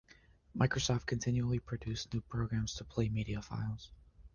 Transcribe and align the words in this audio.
Microsoft 0.57 1.05
continually 1.05 1.59
produced 1.59 2.11
new 2.11 2.21
programs 2.21 2.73
to 2.73 2.83
play 2.83 3.07
media 3.07 3.39
files. 3.39 3.91